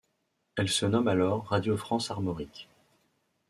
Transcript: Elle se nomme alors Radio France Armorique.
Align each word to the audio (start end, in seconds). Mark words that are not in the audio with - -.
Elle 0.55 0.67
se 0.69 0.87
nomme 0.87 1.07
alors 1.07 1.45
Radio 1.45 1.77
France 1.77 2.09
Armorique. 2.09 2.67